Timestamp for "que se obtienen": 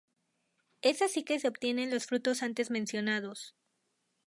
1.23-1.91